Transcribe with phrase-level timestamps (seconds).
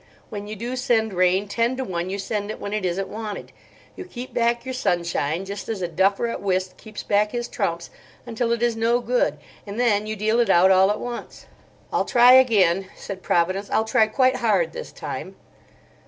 [0.31, 3.51] When you do send rain, ten to one you send it when it isn't wanted.
[3.95, 8.63] You keep back your sunshine—just as a duffer at whist keeps back his trumps—until it
[8.63, 9.37] is no good,
[9.67, 11.45] and then you deal it out all at once."
[11.93, 13.69] "I'll try again," said Providence.
[13.69, 15.35] "I'll try quite hard this time."